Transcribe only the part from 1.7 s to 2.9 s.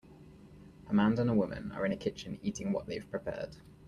are in a kitchen eating what